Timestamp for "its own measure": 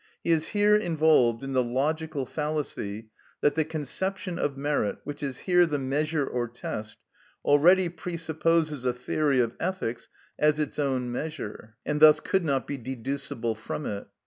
10.59-11.75